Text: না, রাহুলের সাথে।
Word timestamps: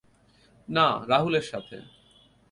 না, 0.67 0.87
রাহুলের 1.07 1.45
সাথে। 1.51 1.77